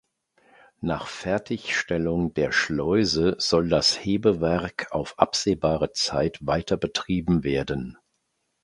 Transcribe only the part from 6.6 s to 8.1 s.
betrieben werden.